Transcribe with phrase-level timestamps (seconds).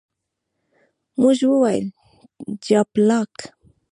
[1.21, 1.85] موږ وویل،
[2.65, 3.35] جاپلاک.